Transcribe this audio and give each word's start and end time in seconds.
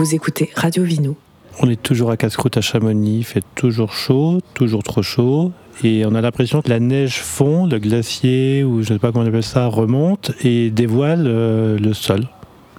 Vous 0.00 0.14
écoutez 0.14 0.48
Radio 0.54 0.82
Vino. 0.82 1.14
On 1.60 1.68
est 1.68 1.76
toujours 1.76 2.10
à 2.10 2.16
Casse-Croûte 2.16 2.56
à 2.56 2.62
Chamonix, 2.62 3.18
il 3.18 3.24
fait 3.24 3.44
toujours 3.54 3.92
chaud, 3.92 4.38
toujours 4.54 4.82
trop 4.82 5.02
chaud, 5.02 5.52
et 5.84 6.06
on 6.06 6.14
a 6.14 6.22
l'impression 6.22 6.62
que 6.62 6.70
la 6.70 6.80
neige 6.80 7.18
fond, 7.20 7.66
le 7.66 7.78
glacier, 7.78 8.64
ou 8.64 8.76
je 8.76 8.88
ne 8.88 8.94
sais 8.94 8.98
pas 8.98 9.12
comment 9.12 9.26
on 9.26 9.28
appelle 9.28 9.42
ça, 9.42 9.66
remonte 9.66 10.32
et 10.42 10.70
dévoile 10.70 11.26
euh, 11.26 11.78
le 11.78 11.92
sol. 11.92 12.28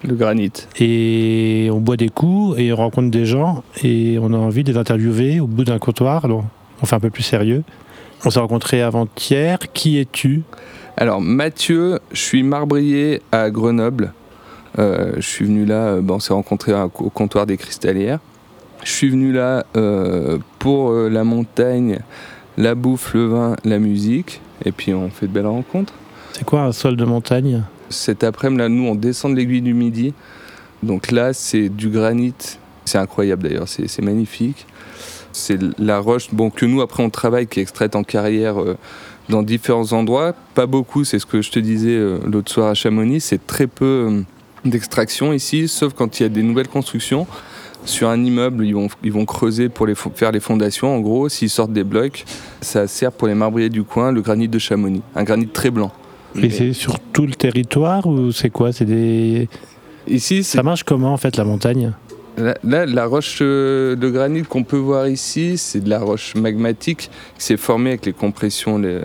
Le 0.03 0.15
granit. 0.15 0.51
Et 0.79 1.69
on 1.71 1.79
boit 1.79 1.95
des 1.95 2.09
coups 2.09 2.57
et 2.57 2.73
on 2.73 2.77
rencontre 2.77 3.11
des 3.11 3.27
gens 3.27 3.63
et 3.83 4.17
on 4.19 4.33
a 4.33 4.37
envie 4.37 4.63
de 4.63 4.71
les 4.71 4.79
interviewer 4.79 5.39
au 5.39 5.45
bout 5.45 5.63
d'un 5.63 5.77
comptoir. 5.77 6.25
Alors, 6.25 6.45
on 6.81 6.87
fait 6.87 6.95
un 6.95 6.99
peu 6.99 7.11
plus 7.11 7.21
sérieux. 7.21 7.61
On 8.25 8.31
s'est 8.31 8.39
rencontrés 8.39 8.81
avant-hier. 8.81 9.59
Qui 9.73 9.99
es-tu? 9.99 10.41
Alors, 10.97 11.21
Mathieu, 11.21 11.99
je 12.13 12.19
suis 12.19 12.41
marbrier 12.41 13.21
à 13.31 13.51
Grenoble. 13.51 14.11
Euh, 14.79 15.13
je 15.17 15.27
suis 15.27 15.45
venu 15.45 15.65
là, 15.65 15.87
euh, 15.87 16.01
bon, 16.01 16.15
on 16.15 16.19
s'est 16.19 16.33
rencontrés 16.33 16.73
au 16.73 16.89
comptoir 16.89 17.45
des 17.45 17.57
Cristallières. 17.57 18.19
Je 18.83 18.91
suis 18.91 19.09
venu 19.09 19.31
là 19.31 19.65
euh, 19.77 20.39
pour 20.59 20.91
la 20.93 21.23
montagne, 21.23 21.99
la 22.57 22.73
bouffe, 22.73 23.13
le 23.13 23.27
vin, 23.27 23.55
la 23.63 23.79
musique. 23.79 24.41
Et 24.65 24.71
puis 24.71 24.93
on 24.93 25.09
fait 25.09 25.27
de 25.27 25.31
belles 25.31 25.47
rencontres. 25.47 25.93
C'est 26.33 26.45
quoi 26.45 26.61
un 26.61 26.71
sol 26.71 26.95
de 26.95 27.05
montagne? 27.05 27.63
Cet 27.89 28.23
après-midi, 28.23 28.59
là, 28.59 28.69
nous, 28.69 28.87
on 28.87 28.95
descend 28.95 29.33
de 29.33 29.37
l'aiguille 29.37 29.61
du 29.61 29.73
Midi. 29.73 30.13
Donc 30.81 31.11
là, 31.11 31.33
c'est 31.33 31.69
du 31.69 31.89
granit. 31.89 32.33
C'est 32.85 32.97
incroyable 32.97 33.43
d'ailleurs, 33.43 33.67
c'est 33.67 33.87
c'est 33.87 34.01
magnifique. 34.01 34.65
C'est 35.33 35.59
la 35.79 35.99
roche 35.99 36.27
bon, 36.33 36.49
que 36.49 36.65
nous, 36.65 36.81
après, 36.81 37.03
on 37.03 37.09
travaille, 37.09 37.47
qui 37.47 37.59
est 37.59 37.63
extraite 37.63 37.95
en 37.95 38.03
carrière 38.03 38.61
euh, 38.61 38.77
dans 39.29 39.43
différents 39.43 39.93
endroits. 39.93 40.33
Pas 40.55 40.65
beaucoup, 40.65 41.03
c'est 41.03 41.19
ce 41.19 41.25
que 41.25 41.41
je 41.41 41.51
te 41.51 41.59
disais 41.59 41.95
euh, 41.95 42.19
l'autre 42.25 42.51
soir 42.51 42.69
à 42.69 42.73
Chamonix. 42.73 43.21
C'est 43.21 43.45
très 43.45 43.67
peu 43.67 43.85
euh, 43.85 44.21
d'extraction 44.65 45.33
ici, 45.33 45.67
sauf 45.67 45.93
quand 45.93 46.19
il 46.19 46.23
y 46.23 46.25
a 46.25 46.29
des 46.29 46.43
nouvelles 46.43 46.67
constructions. 46.67 47.27
Sur 47.83 48.09
un 48.09 48.23
immeuble, 48.23 48.63
ils 48.65 48.75
vont, 48.75 48.87
ils 49.03 49.11
vont 49.11 49.25
creuser 49.25 49.67
pour 49.67 49.87
les 49.87 49.95
faire 49.95 50.31
les 50.31 50.39
fondations. 50.39 50.95
En 50.95 50.99
gros, 50.99 51.29
s'ils 51.29 51.49
sortent 51.49 51.73
des 51.73 51.83
blocs, 51.83 52.25
ça 52.61 52.85
sert 52.85 53.11
pour 53.11 53.27
les 53.27 53.33
marbriers 53.33 53.69
du 53.69 53.81
coin 53.83 54.11
le 54.11 54.21
granit 54.21 54.47
de 54.47 54.59
Chamonix. 54.59 55.01
Un 55.15 55.23
granit 55.23 55.47
très 55.47 55.71
blanc. 55.71 55.91
Et 56.39 56.51
c'est 56.51 56.73
sur 56.73 56.99
tout 56.99 57.25
le 57.25 57.33
territoire 57.33 58.05
ou 58.05 58.31
c'est 58.31 58.51
quoi? 58.51 58.71
C'est 58.71 58.85
des. 58.85 59.49
Ici, 60.07 60.43
Ça 60.43 60.61
marche 60.63 60.83
comment 60.83 61.11
en 61.13 61.17
fait 61.17 61.35
la 61.37 61.43
montagne? 61.43 61.91
Là, 62.37 62.55
là, 62.63 62.85
la 62.85 63.05
roche 63.07 63.39
euh, 63.41 63.95
de 63.95 64.09
granit 64.09 64.43
qu'on 64.43 64.63
peut 64.63 64.77
voir 64.77 65.07
ici, 65.07 65.57
c'est 65.57 65.81
de 65.83 65.89
la 65.89 65.99
roche 65.99 66.35
magmatique 66.35 67.09
qui 67.37 67.45
s'est 67.45 67.57
formée 67.57 67.89
avec 67.89 68.05
les 68.05 68.13
compressions. 68.13 68.77
les- 68.77 68.99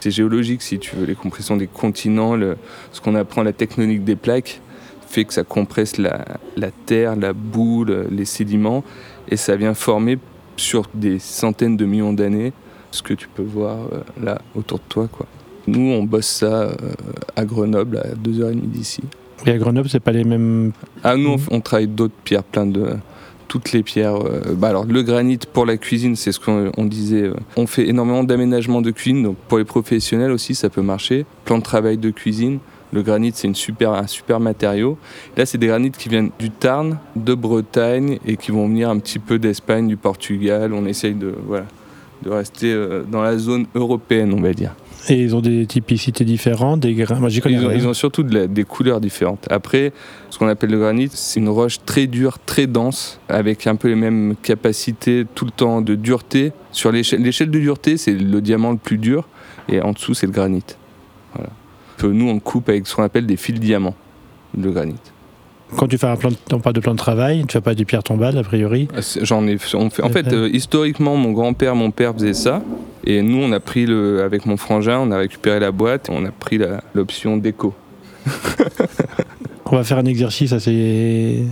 C'est 0.00 0.10
géologique, 0.10 0.62
si 0.62 0.78
tu 0.78 0.94
veux, 0.94 1.06
les 1.06 1.14
compressions 1.14 1.56
des 1.56 1.66
continents, 1.68 2.36
le- 2.36 2.56
ce 2.92 3.00
qu'on 3.00 3.14
apprend 3.14 3.42
la 3.42 3.52
tectonique 3.52 4.04
des 4.04 4.14
plaques 4.16 4.60
fait 5.06 5.24
que 5.24 5.32
ça 5.32 5.44
compresse 5.44 5.98
la, 5.98 6.24
la 6.56 6.70
terre, 6.70 7.16
la 7.16 7.32
boue, 7.32 7.84
le- 7.84 8.06
les 8.10 8.24
sédiments, 8.24 8.84
et 9.28 9.36
ça 9.36 9.56
vient 9.56 9.74
former 9.74 10.18
sur 10.56 10.88
des 10.94 11.18
centaines 11.18 11.76
de 11.76 11.84
millions 11.84 12.12
d'années 12.12 12.52
ce 12.90 13.02
que 13.02 13.14
tu 13.14 13.28
peux 13.28 13.42
voir 13.42 13.76
euh, 13.92 14.00
là 14.22 14.40
autour 14.54 14.78
de 14.78 14.84
toi. 14.88 15.08
Quoi. 15.10 15.26
Nous, 15.66 15.80
on 15.92 16.04
bosse 16.04 16.26
ça 16.26 16.46
euh, 16.62 16.74
à 17.34 17.44
Grenoble, 17.44 17.98
à 17.98 18.14
2h30 18.14 18.60
d'ici. 18.70 19.02
Et 19.44 19.50
à 19.50 19.58
Grenoble, 19.58 19.88
c'est 19.88 20.00
pas 20.00 20.12
les 20.12 20.24
mêmes. 20.24 20.72
Ah, 21.04 21.16
nous, 21.16 21.36
on, 21.50 21.56
on 21.56 21.60
travaille 21.60 21.88
d'autres 21.88 22.14
pierres, 22.24 22.44
plein 22.44 22.66
de. 22.66 22.94
Toutes 23.48 23.70
les 23.72 23.82
pierres. 23.84 24.16
euh, 24.16 24.54
bah 24.56 24.68
alors, 24.68 24.84
le 24.86 25.02
granit 25.04 25.38
pour 25.52 25.66
la 25.66 25.76
cuisine, 25.76 26.16
c'est 26.16 26.32
ce 26.32 26.40
qu'on 26.40 26.72
on 26.76 26.84
disait. 26.84 27.30
on 27.56 27.66
fait 27.68 27.86
énormément 27.88 28.24
d'aménagement 28.24 28.80
de 28.82 28.90
cuisine, 28.90 29.22
donc 29.22 29.36
pour 29.48 29.58
les 29.58 29.64
professionnels 29.64 30.32
aussi, 30.32 30.54
ça 30.56 30.68
peut 30.68 30.82
marcher. 30.82 31.26
Plan 31.44 31.58
de 31.58 31.62
travail 31.62 31.96
de 31.98 32.10
cuisine. 32.10 32.58
Le 32.92 33.02
granit, 33.02 33.32
c'est 33.34 33.54
super, 33.54 33.92
un 33.92 34.06
super 34.06 34.40
matériau. 34.40 34.96
Là, 35.36 35.44
c'est 35.46 35.58
des 35.58 35.66
granites 35.66 35.96
qui 35.96 36.08
viennent 36.08 36.30
du 36.38 36.50
Tarn, 36.50 36.98
de 37.16 37.34
Bretagne 37.34 38.18
et 38.26 38.36
qui 38.36 38.50
vont 38.52 38.68
venir 38.68 38.88
un 38.90 38.98
petit 38.98 39.18
peu 39.18 39.38
d'Espagne, 39.38 39.88
du 39.88 39.96
Portugal. 39.96 40.72
On 40.72 40.86
essaye 40.86 41.14
de, 41.14 41.34
voilà, 41.46 41.66
de 42.22 42.30
rester 42.30 42.72
euh, 42.72 43.02
dans 43.10 43.22
la 43.22 43.36
zone 43.38 43.66
européenne, 43.74 44.32
on 44.34 44.40
va 44.40 44.52
dire. 44.52 44.74
Et 45.08 45.20
ils 45.22 45.36
ont 45.36 45.40
des 45.40 45.66
typicités 45.66 46.24
différentes, 46.24 46.80
des 46.80 46.94
grains. 46.94 47.20
Moi, 47.20 47.28
Ils 47.30 47.38
ont, 47.40 47.68
rien. 47.68 47.72
ils 47.74 47.86
ont 47.86 47.94
surtout 47.94 48.24
de 48.24 48.34
la- 48.34 48.46
des 48.48 48.64
couleurs 48.64 49.00
différentes. 49.00 49.46
Après, 49.50 49.92
ce 50.30 50.38
qu'on 50.38 50.48
appelle 50.48 50.70
le 50.70 50.78
granit, 50.80 51.08
c'est 51.12 51.38
une 51.38 51.48
roche 51.48 51.78
très 51.86 52.06
dure, 52.08 52.38
très 52.44 52.66
dense, 52.66 53.20
avec 53.28 53.68
un 53.68 53.76
peu 53.76 53.86
les 53.88 53.94
mêmes 53.94 54.34
capacités 54.42 55.24
tout 55.36 55.44
le 55.44 55.52
temps 55.52 55.80
de 55.80 55.94
dureté. 55.94 56.52
Sur 56.72 56.90
l'échelle 56.90 57.22
l'échelle 57.22 57.50
de 57.52 57.58
dureté, 57.60 57.96
c'est 57.98 58.12
le 58.12 58.40
diamant 58.40 58.72
le 58.72 58.78
plus 58.78 58.98
dur, 58.98 59.28
et 59.68 59.80
en 59.80 59.92
dessous, 59.92 60.14
c'est 60.14 60.26
le 60.26 60.32
granit. 60.32 60.64
Voilà. 61.34 61.50
Que 61.98 62.06
nous, 62.06 62.28
on 62.28 62.38
coupe 62.38 62.68
avec 62.68 62.86
ce 62.86 62.94
qu'on 62.94 63.02
appelle 63.02 63.26
des 63.26 63.36
fils 63.36 63.58
diamants, 63.58 63.94
le 64.58 64.70
granit. 64.70 64.96
Quand 65.76 65.88
tu 65.88 65.98
fais 65.98 66.06
un 66.06 66.16
plan, 66.16 66.30
de- 66.30 66.56
parle 66.58 66.74
de 66.74 66.80
plan 66.80 66.92
de 66.92 66.98
travail, 66.98 67.44
tu 67.48 67.52
fais 67.54 67.60
pas 67.60 67.74
du 67.74 67.84
pierre 67.84 68.02
tombale 68.04 68.38
a 68.38 68.42
priori. 68.44 68.86
Ah, 68.96 69.00
J'en 69.22 69.46
ai, 69.48 69.56
on 69.74 69.90
fait, 69.90 70.02
en 70.02 70.10
fait, 70.10 70.26
Ouais. 70.28 70.32
euh, 70.34 70.48
historiquement, 70.52 71.16
mon 71.16 71.32
grand-père, 71.32 71.74
mon 71.74 71.90
père 71.90 72.14
faisait 72.14 72.34
ça. 72.34 72.62
Et 73.04 73.20
nous, 73.22 73.38
on 73.42 73.50
a 73.52 73.58
pris 73.60 73.84
le, 73.86 74.22
avec 74.22 74.46
mon 74.46 74.56
frangin, 74.56 74.98
on 75.00 75.10
a 75.10 75.18
récupéré 75.18 75.58
la 75.58 75.72
boîte, 75.72 76.08
on 76.10 76.24
a 76.24 76.30
pris 76.30 76.60
l'option 76.94 77.36
déco. 77.36 77.74
On 79.68 79.74
va 79.76 79.82
faire 79.82 79.98
un 79.98 80.04
exercice 80.04 80.52
assez, 80.52 81.42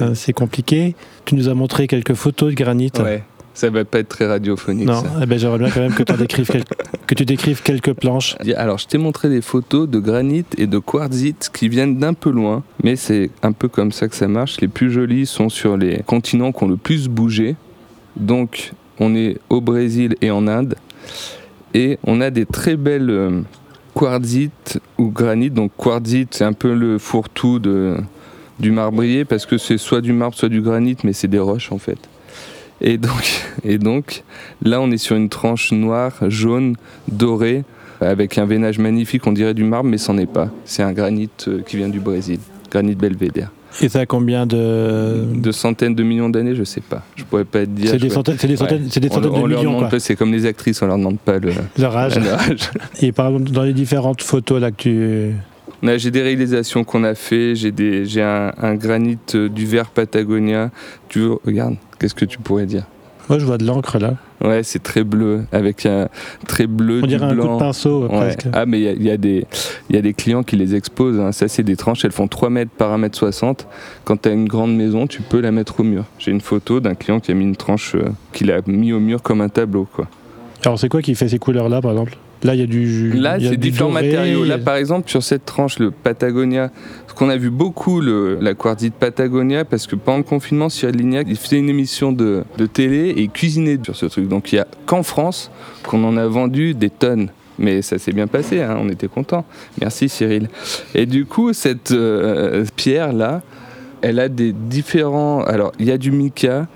assez 0.00 0.32
compliqué. 0.32 0.94
Tu 1.24 1.34
nous 1.34 1.48
as 1.48 1.54
montré 1.54 1.88
quelques 1.88 2.14
photos 2.14 2.50
de 2.50 2.54
granit. 2.54 2.92
Ouais. 3.00 3.24
Ça 3.54 3.70
va 3.70 3.84
pas 3.84 4.00
être 4.00 4.08
très 4.08 4.26
radiophonique. 4.26 4.86
Non, 4.88 5.02
eh 5.22 5.26
ben, 5.26 5.38
j'aimerais 5.38 5.58
bien 5.58 5.70
quand 5.70 5.80
même 5.80 5.94
que, 5.94 6.02
décrives 6.16 6.48
quel- 6.50 6.64
que 7.06 7.14
tu 7.14 7.24
décrives 7.24 7.62
quelques 7.62 7.92
planches. 7.92 8.36
Alors, 8.56 8.78
je 8.78 8.86
t'ai 8.88 8.98
montré 8.98 9.28
des 9.28 9.40
photos 9.42 9.88
de 9.88 10.00
granit 10.00 10.44
et 10.58 10.66
de 10.66 10.78
quartzite 10.78 11.50
qui 11.54 11.68
viennent 11.68 11.98
d'un 11.98 12.14
peu 12.14 12.30
loin, 12.30 12.64
mais 12.82 12.96
c'est 12.96 13.30
un 13.42 13.52
peu 13.52 13.68
comme 13.68 13.92
ça 13.92 14.08
que 14.08 14.16
ça 14.16 14.26
marche. 14.26 14.60
Les 14.60 14.68
plus 14.68 14.90
jolis 14.90 15.26
sont 15.26 15.48
sur 15.48 15.76
les 15.76 15.98
continents 16.04 16.50
qui 16.50 16.64
ont 16.64 16.68
le 16.68 16.76
plus 16.76 17.08
bougé. 17.08 17.54
Donc, 18.16 18.72
on 18.98 19.14
est 19.14 19.38
au 19.50 19.60
Brésil 19.60 20.16
et 20.20 20.30
en 20.32 20.46
Inde. 20.48 20.74
Et 21.74 21.98
on 22.04 22.20
a 22.20 22.30
des 22.30 22.46
très 22.46 22.76
belles 22.76 23.10
euh, 23.10 23.40
quartzites 23.94 24.80
ou 24.98 25.10
granit. 25.10 25.50
Donc, 25.50 25.72
quartzite, 25.76 26.34
c'est 26.34 26.44
un 26.44 26.52
peu 26.52 26.74
le 26.74 26.98
fourre-tout 26.98 27.58
de, 27.58 27.96
du 28.58 28.70
marbrier 28.70 29.24
parce 29.24 29.46
que 29.46 29.58
c'est 29.58 29.78
soit 29.78 30.00
du 30.00 30.12
marbre, 30.12 30.36
soit 30.36 30.48
du 30.48 30.60
granit, 30.60 30.96
mais 31.04 31.12
c'est 31.12 31.28
des 31.28 31.38
roches 31.38 31.70
en 31.72 31.78
fait. 31.78 31.98
Et 32.80 32.98
donc, 32.98 33.44
et 33.64 33.78
donc, 33.78 34.24
là, 34.62 34.80
on 34.80 34.90
est 34.90 34.98
sur 34.98 35.16
une 35.16 35.28
tranche 35.28 35.72
noire, 35.72 36.12
jaune, 36.28 36.76
dorée, 37.10 37.64
avec 38.00 38.38
un 38.38 38.44
veinage 38.44 38.78
magnifique, 38.78 39.26
on 39.26 39.32
dirait 39.32 39.54
du 39.54 39.64
marbre, 39.64 39.88
mais 39.88 39.98
c'en 39.98 40.18
est 40.18 40.30
pas. 40.30 40.50
C'est 40.64 40.82
un 40.82 40.92
granit 40.92 41.30
euh, 41.48 41.60
qui 41.66 41.76
vient 41.76 41.88
du 41.88 42.00
Brésil, 42.00 42.38
granit 42.70 42.94
belvédère. 42.94 43.50
Et 43.80 43.88
ça 43.88 44.00
a 44.00 44.06
combien 44.06 44.46
de. 44.46 45.24
De 45.34 45.52
centaines 45.52 45.94
de 45.94 46.02
millions 46.04 46.28
d'années, 46.28 46.54
je 46.54 46.62
sais 46.62 46.80
pas. 46.80 47.02
Je 47.16 47.24
pourrais 47.24 47.44
pas 47.44 47.60
te 47.60 47.70
dire. 47.70 47.90
C'est 47.90 47.98
des 47.98 48.10
centaines, 48.10 48.36
c'est 48.38 48.46
des 48.46 48.56
centaines, 48.56 48.82
Ouais. 48.82 48.88
c'est 48.90 49.00
des 49.00 49.08
On, 49.10 49.14
centaines 49.14 49.30
on 49.30 49.46
de 49.46 49.52
leur 49.52 49.62
millions, 49.64 49.88
c'est 49.98 50.14
comme 50.14 50.32
les 50.32 50.46
actrices, 50.46 50.80
on 50.82 50.86
leur 50.86 50.96
demande 50.98 51.18
pas 51.18 51.38
le, 51.38 51.50
Leur 51.78 51.96
âge. 51.96 52.18
leur 52.20 52.40
âge. 52.40 52.70
Et 53.00 53.10
par 53.10 53.28
exemple, 53.28 53.50
dans 53.50 53.62
les 53.64 53.72
différentes 53.72 54.22
photos 54.22 54.60
là 54.60 54.70
que 54.70 54.76
tu. 54.76 55.34
J'ai 55.96 56.10
des 56.10 56.22
réalisations 56.22 56.84
qu'on 56.84 57.04
a 57.04 57.14
fait, 57.14 57.54
j'ai 57.54 58.22
un, 58.22 58.52
un 58.60 58.74
granit 58.74 59.18
euh, 59.34 59.48
du 59.48 59.66
vert 59.66 59.90
Patagonia. 59.90 60.70
Tu 61.08 61.26
regarde, 61.44 61.76
qu'est-ce 61.98 62.14
que 62.14 62.24
tu 62.24 62.38
pourrais 62.38 62.66
dire? 62.66 62.84
Moi, 63.28 63.38
je 63.38 63.46
vois 63.46 63.56
de 63.56 63.64
l'encre 63.66 63.98
là. 63.98 64.16
Ouais, 64.42 64.62
c'est 64.62 64.82
très 64.82 65.02
bleu, 65.04 65.44
avec 65.52 65.86
un 65.86 66.08
très 66.46 66.66
bleu, 66.66 66.98
On 66.98 67.06
du 67.06 67.08
dirait 67.08 67.24
un 67.24 67.28
coup 67.30 67.34
blanc. 67.36 67.54
de 67.54 67.58
pinceau 67.60 68.04
euh, 68.04 68.08
Ouais. 68.08 68.18
presque. 68.34 68.46
Ah, 68.52 68.66
mais 68.66 68.80
il 68.80 69.02
y 69.02 69.10
a- 69.10 69.14
y, 69.14 69.18
des- 69.18 69.46
il 69.88 69.96
y 69.96 69.98
a 69.98 70.02
des 70.02 70.12
clients 70.12 70.42
qui 70.42 70.56
les 70.56 70.74
exposent. 70.74 71.18
hein. 71.18 71.32
Ça, 71.32 71.48
c'est 71.48 71.62
des 71.62 71.76
tranches. 71.76 72.04
Elles 72.04 72.12
font 72.12 72.28
3 72.28 72.50
mètres 72.50 72.70
par 72.76 72.92
1 72.92 72.98
mètre 72.98 73.16
60. 73.16 73.66
Quand 74.04 74.20
tu 74.20 74.28
as 74.28 74.32
une 74.32 74.46
grande 74.46 74.76
maison, 74.76 75.06
tu 75.06 75.22
peux 75.22 75.40
la 75.40 75.52
mettre 75.52 75.80
au 75.80 75.82
mur. 75.84 76.04
J'ai 76.18 76.32
une 76.32 76.42
photo 76.42 76.80
d'un 76.80 76.94
client 76.94 77.18
qui 77.20 77.30
a 77.30 77.34
mis 77.34 77.44
une 77.44 77.56
tranche, 77.56 77.94
euh, 77.94 78.08
qu'il 78.34 78.50
a 78.52 78.60
mis 78.66 78.92
au 78.92 79.00
mur 79.00 79.22
comme 79.22 79.40
un 79.40 79.48
tableau. 79.48 79.86
Quoi. 79.90 80.06
Alors, 80.64 80.78
c'est 80.78 80.90
quoi 80.90 81.00
qui 81.00 81.14
fait 81.14 81.28
ces 81.28 81.38
couleurs 81.38 81.70
là, 81.70 81.80
par 81.80 81.92
exemple? 81.92 82.18
Là, 82.44 82.54
il 82.54 82.60
y 82.60 82.62
a 82.62 82.66
du. 82.66 83.10
Là, 83.12 83.38
c'est 83.40 83.56
différents 83.56 83.90
doré, 83.90 84.02
matériaux. 84.04 84.44
Là, 84.44 84.54
a- 84.54 84.58
par 84.58 84.76
exemple, 84.76 85.08
sur 85.10 85.22
cette 85.22 85.44
tranche, 85.44 85.78
le 85.78 85.90
Patagonia, 85.90 86.70
ce 87.08 87.14
qu'on 87.14 87.30
a 87.30 87.36
vu 87.36 87.48
beaucoup, 87.50 88.00
le, 88.00 88.38
la 88.40 88.54
quartzite 88.54 88.94
Patagonia, 88.94 89.64
parce 89.64 89.86
que 89.86 89.96
pendant 89.96 90.18
le 90.18 90.24
confinement, 90.24 90.68
Cyril 90.68 90.96
Lignac, 90.96 91.26
il 91.28 91.36
faisait 91.36 91.58
une 91.58 91.70
émission 91.70 92.12
de, 92.12 92.44
de 92.58 92.66
télé 92.66 93.08
et 93.16 93.22
il 93.22 93.30
cuisinait 93.30 93.78
sur 93.82 93.96
ce 93.96 94.06
truc. 94.06 94.28
Donc, 94.28 94.52
il 94.52 94.56
y 94.56 94.58
a 94.58 94.66
qu'en 94.86 95.02
France 95.02 95.50
qu'on 95.84 96.04
en 96.04 96.16
a 96.16 96.26
vendu 96.26 96.74
des 96.74 96.90
tonnes. 96.90 97.30
Mais 97.58 97.82
ça 97.82 97.98
s'est 97.98 98.12
bien 98.12 98.26
passé, 98.26 98.60
hein, 98.62 98.76
on 98.80 98.88
était 98.88 99.06
contents. 99.06 99.44
Merci 99.80 100.08
Cyril. 100.08 100.48
Et 100.94 101.06
du 101.06 101.24
coup, 101.24 101.52
cette 101.52 101.92
euh, 101.92 102.64
pierre-là, 102.76 103.42
elle 104.02 104.18
a 104.18 104.28
des 104.28 104.52
différents. 104.52 105.44
Alors, 105.44 105.70
il 105.78 105.86
y 105.86 105.92
a 105.92 105.98
du 105.98 106.10
mica, 106.10 106.66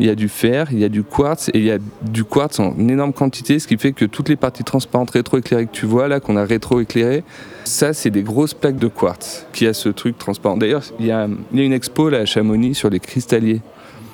il 0.00 0.06
y 0.06 0.10
a 0.10 0.14
du 0.14 0.28
fer, 0.28 0.68
il 0.72 0.78
y 0.78 0.84
a 0.84 0.88
du 0.88 1.02
quartz 1.02 1.50
et 1.50 1.58
il 1.58 1.64
y 1.64 1.70
a 1.70 1.78
du 2.02 2.24
quartz 2.24 2.58
en 2.58 2.76
énorme 2.88 3.12
quantité, 3.12 3.58
ce 3.58 3.68
qui 3.68 3.76
fait 3.76 3.92
que 3.92 4.06
toutes 4.06 4.30
les 4.30 4.36
parties 4.36 4.64
transparentes 4.64 5.10
rétroéclairées 5.10 5.66
que 5.66 5.72
tu 5.72 5.84
vois 5.84 6.08
là, 6.08 6.20
qu'on 6.20 6.36
a 6.36 6.44
rétroéclairées, 6.44 7.22
ça 7.64 7.92
c'est 7.92 8.10
des 8.10 8.22
grosses 8.22 8.54
plaques 8.54 8.78
de 8.78 8.88
quartz 8.88 9.46
qui 9.52 9.66
a 9.66 9.74
ce 9.74 9.90
truc 9.90 10.18
transparent. 10.18 10.56
D'ailleurs, 10.56 10.82
il 10.98 11.06
y 11.06 11.10
a, 11.10 11.28
une 11.52 11.72
expo 11.72 12.08
là 12.08 12.18
à 12.18 12.24
Chamonix 12.24 12.74
sur 12.74 12.88
les 12.88 12.98
cristalliers. 12.98 13.60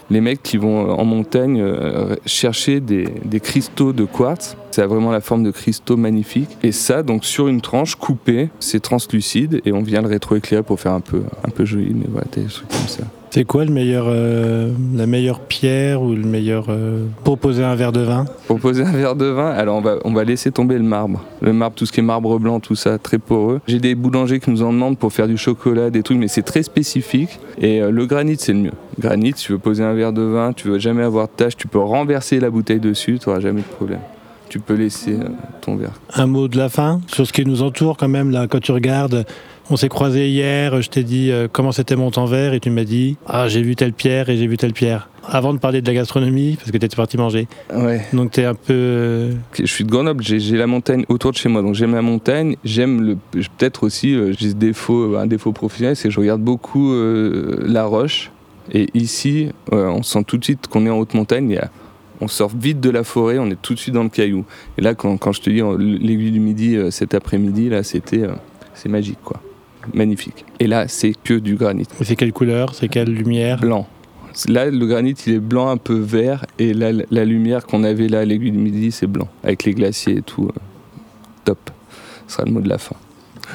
Les 0.08 0.20
mecs 0.20 0.42
qui 0.42 0.56
vont 0.56 0.90
en 0.90 1.04
montagne 1.04 1.60
euh, 1.60 2.14
chercher 2.26 2.78
des, 2.78 3.08
des 3.24 3.40
cristaux 3.40 3.92
de 3.92 4.04
quartz, 4.04 4.56
ça 4.70 4.84
a 4.84 4.86
vraiment 4.86 5.10
la 5.10 5.20
forme 5.20 5.42
de 5.42 5.50
cristaux 5.50 5.96
magnifiques. 5.96 6.56
Et 6.62 6.70
ça, 6.70 7.02
donc 7.02 7.24
sur 7.24 7.48
une 7.48 7.60
tranche 7.60 7.96
coupée, 7.96 8.50
c'est 8.60 8.80
translucide 8.80 9.62
et 9.64 9.72
on 9.72 9.82
vient 9.82 10.02
le 10.02 10.08
rétroéclairer 10.08 10.62
pour 10.62 10.78
faire 10.78 10.92
un 10.92 11.00
peu, 11.00 11.22
un 11.44 11.50
peu 11.50 11.64
joli, 11.64 11.92
mais 11.92 12.06
voilà, 12.08 12.26
des 12.32 12.44
trucs 12.44 12.68
comme 12.68 12.88
ça. 12.88 13.02
C'est 13.36 13.44
quoi 13.44 13.66
le 13.66 13.70
meilleur, 13.70 14.06
euh, 14.08 14.70
la 14.94 15.06
meilleure 15.06 15.40
pierre 15.40 16.00
ou 16.00 16.14
le 16.14 16.22
meilleur 16.22 16.68
euh, 16.70 17.04
pour 17.22 17.36
poser 17.36 17.62
un 17.62 17.74
verre 17.74 17.92
de 17.92 18.00
vin? 18.00 18.24
Pour 18.46 18.58
poser 18.58 18.82
un 18.82 18.92
verre 18.92 19.14
de 19.14 19.26
vin, 19.26 19.50
alors 19.50 19.82
on 20.06 20.12
va, 20.14 20.24
laisser 20.24 20.50
tomber 20.50 20.78
le 20.78 20.84
marbre. 20.84 21.22
Le 21.42 21.52
marbre, 21.52 21.76
tout 21.76 21.84
ce 21.84 21.92
qui 21.92 22.00
est 22.00 22.02
marbre 22.02 22.38
blanc, 22.38 22.60
tout 22.60 22.76
ça, 22.76 22.96
très 22.96 23.18
poreux. 23.18 23.60
J'ai 23.66 23.78
des 23.78 23.94
boulangers 23.94 24.40
qui 24.40 24.50
nous 24.50 24.62
en 24.62 24.72
demandent 24.72 24.96
pour 24.96 25.12
faire 25.12 25.28
du 25.28 25.36
chocolat, 25.36 25.90
des 25.90 26.02
trucs, 26.02 26.16
mais 26.16 26.28
c'est 26.28 26.44
très 26.44 26.62
spécifique. 26.62 27.38
Et 27.60 27.82
euh, 27.82 27.90
le 27.90 28.06
granit, 28.06 28.36
c'est 28.38 28.54
le 28.54 28.60
mieux. 28.60 28.74
Granit, 28.98 29.34
tu 29.34 29.52
veux 29.52 29.58
poser 29.58 29.84
un 29.84 29.92
verre 29.92 30.14
de 30.14 30.22
vin, 30.22 30.54
tu 30.54 30.68
veux 30.68 30.78
jamais 30.78 31.02
avoir 31.02 31.26
de 31.26 31.32
tâche, 31.32 31.58
tu 31.58 31.68
peux 31.68 31.78
renverser 31.78 32.40
la 32.40 32.48
bouteille 32.48 32.80
dessus, 32.80 33.18
tu 33.22 33.28
n'auras 33.28 33.42
jamais 33.42 33.60
de 33.60 33.66
problème. 33.66 34.00
Tu 34.48 34.60
peux 34.60 34.74
laisser 34.74 35.14
euh, 35.14 35.28
ton 35.60 35.76
verre. 35.76 35.92
Un 36.14 36.26
mot 36.26 36.48
de 36.48 36.56
la 36.56 36.68
fin 36.68 37.00
sur 37.08 37.26
ce 37.26 37.32
qui 37.32 37.44
nous 37.44 37.62
entoure 37.62 37.96
quand 37.96 38.08
même 38.08 38.30
là 38.30 38.46
quand 38.48 38.60
tu 38.60 38.72
regardes. 38.72 39.26
On 39.68 39.76
s'est 39.76 39.88
croisés 39.88 40.28
hier, 40.28 40.80
je 40.80 40.88
t'ai 40.88 41.02
dit 41.02 41.32
euh, 41.32 41.48
comment 41.50 41.72
c'était 41.72 41.96
mon 41.96 42.12
temps 42.12 42.26
vert 42.26 42.54
et 42.54 42.60
tu 42.60 42.70
m'as 42.70 42.84
dit 42.84 43.16
ah 43.26 43.48
j'ai 43.48 43.62
vu 43.62 43.74
telle 43.74 43.92
pierre 43.92 44.28
et 44.28 44.36
j'ai 44.36 44.46
vu 44.46 44.56
telle 44.56 44.72
pierre. 44.72 45.08
Avant 45.28 45.52
de 45.52 45.58
parler 45.58 45.82
de 45.82 45.86
la 45.88 45.94
gastronomie 45.94 46.54
parce 46.54 46.70
que 46.70 46.78
tu 46.78 46.84
étais 46.86 46.94
parti 46.96 47.16
manger. 47.16 47.48
Ouais. 47.74 48.00
Donc 48.12 48.30
tu 48.30 48.40
es 48.40 48.44
un 48.44 48.54
peu 48.54 49.30
Je 49.58 49.66
suis 49.66 49.82
de 49.82 49.90
Grenoble, 49.90 50.22
j'ai 50.22 50.38
la 50.56 50.68
montagne 50.68 51.04
autour 51.08 51.32
de 51.32 51.36
chez 51.36 51.48
moi, 51.48 51.62
donc 51.62 51.74
j'aime 51.74 51.94
la 51.96 52.02
montagne. 52.02 52.54
J'aime 52.62 53.00
le, 53.02 53.16
peut-être 53.32 53.82
aussi, 53.82 54.14
euh, 54.14 54.32
j'ai 54.38 54.54
défaut, 54.54 55.16
un 55.16 55.26
défaut 55.26 55.50
professionnel, 55.50 55.96
c'est 55.96 56.06
que 56.08 56.14
je 56.14 56.20
regarde 56.20 56.40
beaucoup 56.42 56.92
euh, 56.92 57.58
la 57.66 57.84
roche. 57.84 58.30
Et 58.72 58.86
ici, 58.94 59.48
on 59.72 60.02
sent 60.04 60.22
tout 60.26 60.38
de 60.38 60.44
suite 60.44 60.68
qu'on 60.68 60.86
est 60.86 60.90
en 60.90 60.98
haute 60.98 61.14
montagne. 61.14 61.50
il 61.50 61.54
y 61.54 61.58
a- 61.58 61.70
on 62.20 62.28
sort 62.28 62.50
vite 62.56 62.80
de 62.80 62.90
la 62.90 63.04
forêt, 63.04 63.38
on 63.38 63.46
est 63.50 63.60
tout 63.60 63.74
de 63.74 63.78
suite 63.78 63.94
dans 63.94 64.02
le 64.02 64.08
caillou. 64.08 64.44
Et 64.78 64.82
là, 64.82 64.94
quand, 64.94 65.16
quand 65.18 65.32
je 65.32 65.40
te 65.40 65.50
dis 65.50 65.60
l'aiguille 65.78 66.32
du 66.32 66.40
midi 66.40 66.76
euh, 66.76 66.90
cet 66.90 67.14
après-midi, 67.14 67.68
là, 67.68 67.82
c'était, 67.82 68.22
euh, 68.22 68.34
c'est 68.74 68.88
magique, 68.88 69.18
quoi. 69.24 69.40
Magnifique. 69.94 70.44
Et 70.58 70.66
là, 70.66 70.88
c'est 70.88 71.12
que 71.22 71.34
du 71.34 71.54
granit. 71.54 71.86
c'est 72.02 72.16
quelle 72.16 72.32
couleur, 72.32 72.74
c'est 72.74 72.88
quelle 72.88 73.12
lumière? 73.12 73.60
Blanc. 73.60 73.86
Là, 74.48 74.70
le 74.70 74.86
granit, 74.86 75.14
il 75.26 75.34
est 75.34 75.38
blanc 75.38 75.68
un 75.68 75.76
peu 75.76 75.94
vert, 75.94 76.44
et 76.58 76.74
là, 76.74 76.90
la 77.10 77.24
lumière 77.24 77.66
qu'on 77.66 77.84
avait 77.84 78.08
là 78.08 78.20
à 78.20 78.24
l'aiguille 78.24 78.50
du 78.50 78.58
midi, 78.58 78.92
c'est 78.92 79.06
blanc, 79.06 79.28
avec 79.42 79.64
les 79.64 79.72
glaciers 79.74 80.18
et 80.18 80.22
tout. 80.22 80.46
euh, 80.46 80.60
top. 81.44 81.70
Ce 82.26 82.34
sera 82.34 82.44
le 82.44 82.52
mot 82.52 82.60
de 82.60 82.68
la 82.68 82.78
fin. 82.78 82.96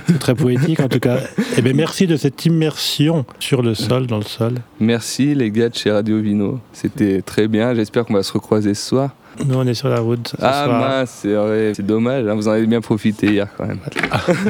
C'est 0.07 0.19
très 0.19 0.35
poétique 0.35 0.79
en 0.79 0.87
tout 0.87 0.99
cas. 0.99 1.17
Eh 1.57 1.61
bien 1.61 1.73
merci 1.73 2.07
de 2.07 2.15
cette 2.15 2.45
immersion 2.45 3.25
sur 3.39 3.61
le 3.61 3.73
sol, 3.75 4.07
dans 4.07 4.17
le 4.17 4.23
sol. 4.23 4.53
Merci 4.79 5.35
les 5.35 5.51
gars 5.51 5.69
de 5.69 5.75
chez 5.75 5.91
Radio 5.91 6.19
Vino, 6.19 6.59
c'était 6.73 7.21
très 7.21 7.47
bien. 7.47 7.73
J'espère 7.75 8.05
qu'on 8.05 8.13
va 8.13 8.23
se 8.23 8.31
recroiser 8.33 8.73
ce 8.73 8.87
soir. 8.87 9.09
Nous 9.45 9.55
on 9.55 9.65
est 9.65 9.73
sur 9.73 9.87
la 9.89 9.99
route. 10.01 10.29
ce 10.29 10.35
ah 10.45 10.65
soir. 10.65 10.79
mince, 10.81 11.19
c'est 11.21 11.33
vrai, 11.33 11.71
c'est 11.75 11.85
dommage. 11.85 12.27
hein, 12.27 12.35
vous 12.35 12.47
en 12.47 12.51
avez 12.51 12.67
bien 12.67 12.81
profité 12.81 13.27
hier 13.27 13.47
quand 13.57 13.65
même. 13.65 13.79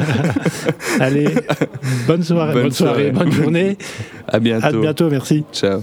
Allez, 0.99 1.27
bonne 2.07 2.23
soirée, 2.23 2.53
bonne, 2.53 2.63
Bonne 2.63 2.71
soirée, 2.71 3.11
soirée. 3.11 3.11
bonne 3.11 3.31
journée. 3.31 3.77
À 4.27 4.39
bientôt. 4.39 4.65
À 4.65 4.71
bientôt, 4.71 5.09
merci. 5.09 5.43
Ciao. 5.51 5.81